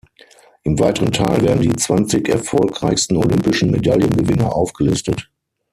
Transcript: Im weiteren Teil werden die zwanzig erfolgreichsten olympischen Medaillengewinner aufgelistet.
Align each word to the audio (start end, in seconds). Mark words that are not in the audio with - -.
Im 0.63 0.79
weiteren 0.79 1.11
Teil 1.11 1.43
werden 1.43 1.61
die 1.61 1.75
zwanzig 1.75 2.27
erfolgreichsten 2.27 3.17
olympischen 3.17 3.69
Medaillengewinner 3.69 4.51
aufgelistet. 4.51 5.29